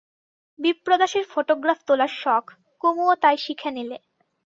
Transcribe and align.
বিপ্রদাসের 0.59 1.25
photograph 1.31 1.79
তোলার 1.87 2.11
শখ, 2.21 2.45
কুমুও 2.81 3.13
তাই 3.23 3.37
শিখে 3.37 3.69
নিলে। 3.71 3.97